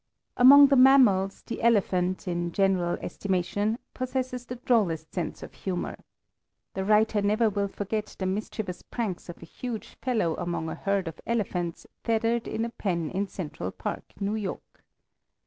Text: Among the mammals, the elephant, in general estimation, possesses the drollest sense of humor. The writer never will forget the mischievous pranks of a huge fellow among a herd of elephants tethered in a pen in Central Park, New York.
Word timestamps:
Among 0.35 0.69
the 0.69 0.75
mammals, 0.75 1.43
the 1.43 1.61
elephant, 1.61 2.27
in 2.27 2.51
general 2.53 2.97
estimation, 3.03 3.77
possesses 3.93 4.47
the 4.47 4.55
drollest 4.55 5.13
sense 5.13 5.43
of 5.43 5.53
humor. 5.53 5.95
The 6.73 6.83
writer 6.83 7.21
never 7.21 7.51
will 7.51 7.67
forget 7.67 8.15
the 8.17 8.25
mischievous 8.25 8.81
pranks 8.81 9.29
of 9.29 9.43
a 9.43 9.45
huge 9.45 9.89
fellow 10.01 10.33
among 10.37 10.69
a 10.69 10.73
herd 10.73 11.07
of 11.07 11.21
elephants 11.27 11.85
tethered 12.03 12.47
in 12.47 12.65
a 12.65 12.71
pen 12.71 13.11
in 13.11 13.27
Central 13.27 13.69
Park, 13.69 14.13
New 14.19 14.33
York. 14.33 14.83